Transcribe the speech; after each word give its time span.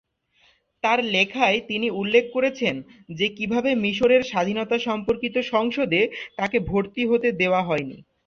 তার 0.83 0.99
লেখায় 1.07 1.59
তিনি 1.67 1.87
উল্লেখ 1.93 2.25
করেছেন 2.33 2.75
যে 3.09 3.27
কীভাবে 3.37 3.71
মিশরের 3.83 4.21
স্বাধীনতা 4.23 4.77
সম্পর্কিত 4.79 5.35
সংসদে 5.51 6.01
তাকে 6.37 6.57
ভর্তি 6.69 7.03
হতে 7.07 7.27
দেওয়া 7.41 7.61
হয়নি। 7.63 7.97